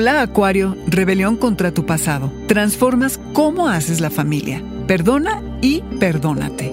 [0.00, 2.32] Hola Acuario, rebelión contra tu pasado.
[2.48, 4.64] Transformas cómo haces la familia.
[4.86, 6.72] Perdona y perdónate.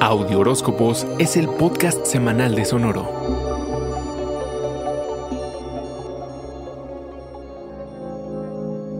[0.00, 3.08] Audio Horóscopos es el podcast semanal de Sonoro.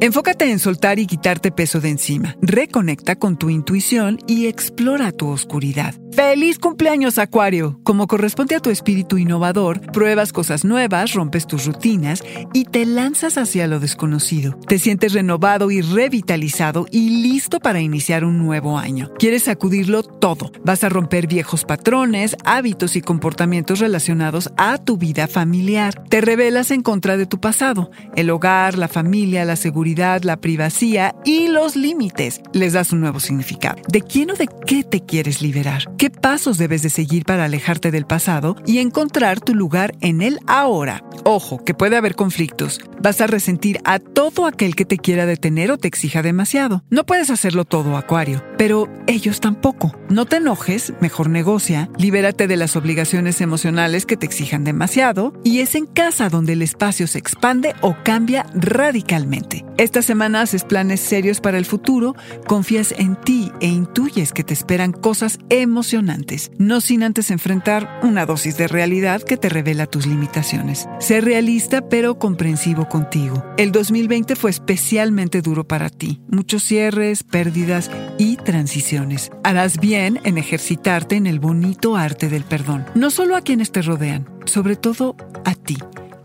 [0.00, 2.36] Enfócate en soltar y quitarte peso de encima.
[2.40, 5.92] Reconecta con tu intuición y explora tu oscuridad.
[6.12, 7.80] ¡Feliz cumpleaños, Acuario!
[7.84, 12.22] Como corresponde a tu espíritu innovador, pruebas cosas nuevas, rompes tus rutinas
[12.52, 14.58] y te lanzas hacia lo desconocido.
[14.66, 19.10] Te sientes renovado y revitalizado y listo para iniciar un nuevo año.
[19.18, 20.52] Quieres sacudirlo todo.
[20.64, 26.04] Vas a romper viejos patrones, hábitos y comportamientos relacionados a tu vida familiar.
[26.08, 29.88] Te rebelas en contra de tu pasado, el hogar, la familia, la seguridad
[30.22, 32.40] la privacidad y los límites.
[32.52, 33.80] Les das un nuevo significado.
[33.88, 35.84] ¿De quién o de qué te quieres liberar?
[35.98, 40.38] ¿Qué pasos debes de seguir para alejarte del pasado y encontrar tu lugar en el
[40.46, 41.02] ahora?
[41.24, 42.78] Ojo, que puede haber conflictos.
[43.02, 46.84] Vas a resentir a todo aquel que te quiera detener o te exija demasiado.
[46.88, 49.94] No puedes hacerlo todo, Acuario, pero ellos tampoco.
[50.10, 55.60] No te enojes, mejor negocia, libérate de las obligaciones emocionales que te exijan demasiado y
[55.60, 59.64] es en casa donde el espacio se expande o cambia radicalmente.
[59.78, 64.54] Esta semana haces planes serios para el futuro, confías en ti e intuyes que te
[64.54, 70.06] esperan cosas emocionantes, no sin antes enfrentar una dosis de realidad que te revela tus
[70.06, 70.88] limitaciones.
[70.98, 73.44] Sé realista pero comprensivo contigo.
[73.56, 79.30] El 2020 fue especialmente duro para ti, muchos cierres, pérdidas y transiciones.
[79.44, 83.82] Harás bien en ejercitarte en el bonito arte del perdón, no solo a quienes te
[83.82, 85.76] rodean, sobre todo a ti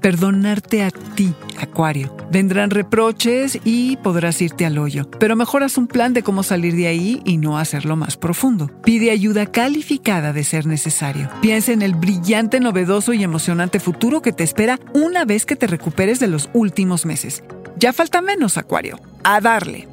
[0.03, 2.13] perdonarte a ti, Acuario.
[2.29, 6.87] Vendrán reproches y podrás irte al hoyo, pero mejoras un plan de cómo salir de
[6.87, 8.69] ahí y no hacerlo más profundo.
[8.83, 11.29] Pide ayuda calificada de ser necesario.
[11.41, 15.67] Piensa en el brillante, novedoso y emocionante futuro que te espera una vez que te
[15.67, 17.41] recuperes de los últimos meses.
[17.77, 18.99] Ya falta menos, Acuario.
[19.23, 19.92] A darle.